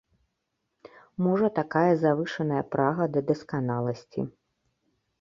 Можа 1.25 1.47
такая 1.59 1.93
завышаная 2.05 2.63
прага 2.75 3.03
да 3.15 3.27
дасканаласці. 3.31 4.21